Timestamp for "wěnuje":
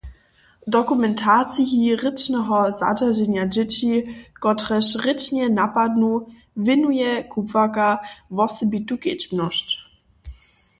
6.65-7.11